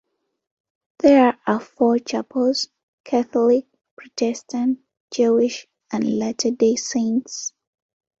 There 0.97 1.37
are 1.45 1.59
four 1.59 1.99
chapels: 1.99 2.69
Catholic, 3.03 3.67
Protestant, 3.95 4.79
Jewish, 5.13 5.67
and 5.91 6.17
Latter-day 6.17 6.75
Saints. 6.75 7.53